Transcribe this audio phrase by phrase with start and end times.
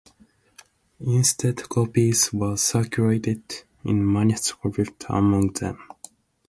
[1.01, 3.43] Instead, copies were circulated
[3.83, 5.77] in manuscript among them.